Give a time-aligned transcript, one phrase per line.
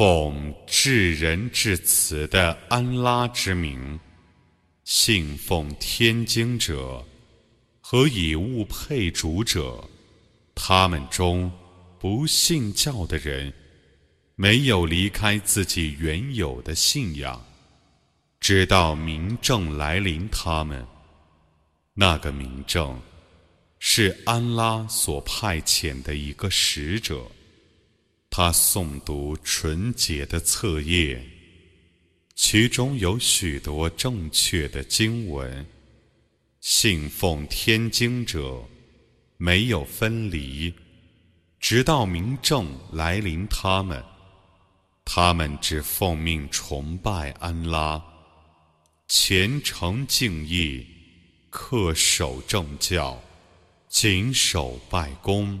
[0.00, 4.00] 奉至仁至慈的安拉之名，
[4.82, 7.04] 信奉天经者
[7.82, 9.86] 和以物配主者，
[10.54, 11.52] 他们中
[11.98, 13.52] 不信教的人，
[14.36, 17.38] 没有离开自己原有的信仰，
[18.40, 20.82] 直到明正来临他们。
[21.92, 22.98] 那个明正，
[23.78, 27.30] 是安拉所派遣的一个使者。
[28.32, 31.20] 他诵读纯洁的册页，
[32.36, 35.66] 其中有许多正确的经文。
[36.60, 38.62] 信奉天经者
[39.36, 40.72] 没有分离，
[41.58, 44.00] 直到明正来临他们。
[45.04, 48.00] 他们只奉命崇拜安拉，
[49.08, 50.86] 虔诚敬意，
[51.50, 53.20] 恪守正教，
[53.88, 55.60] 谨守拜功。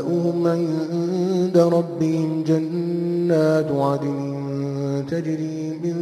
[0.46, 5.96] عند ربهم جنات عدن تجري من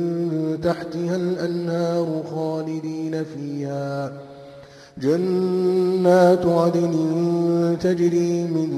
[0.62, 4.12] تحتها الأنهار خالدين فيها.
[5.02, 6.94] جنات عدن
[7.80, 8.70] تجري من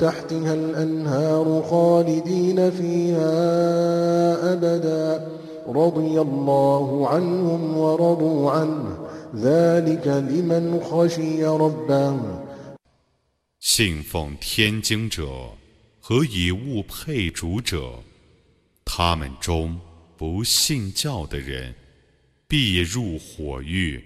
[0.00, 3.32] تحتها الأنهار خالدين فيها
[4.52, 5.26] أبدا.
[5.68, 8.84] رضي الله عنهم ورضوا عنه.
[9.36, 12.45] ذلك لمن خشي ربه.
[13.68, 15.52] 信奉天经者
[16.00, 18.00] 和以物配主者，
[18.84, 19.78] 他们中
[20.16, 21.74] 不信教的人，
[22.46, 24.02] 必入火狱，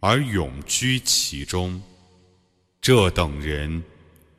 [0.00, 1.80] 而永居其中。
[2.80, 3.80] 这等人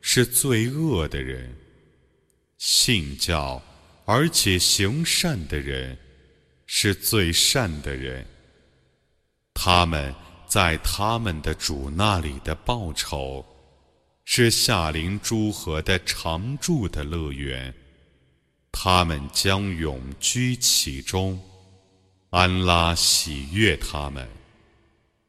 [0.02, 1.50] 是最恶的人。
[2.58, 3.60] 信教
[4.04, 5.96] 而且行善的人，
[6.66, 8.24] 是最善的人。
[9.54, 10.14] 他们
[10.46, 13.42] 在他们的主那里的报酬。
[14.24, 17.74] 是夏林诸河的常住的乐园，
[18.70, 21.40] 他们将永居其中。
[22.30, 24.26] 安拉喜悦他们，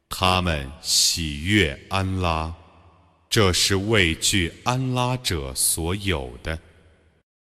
[0.08, 2.54] 他们喜悦安拉，
[3.28, 6.58] 这是畏惧安拉者所有的。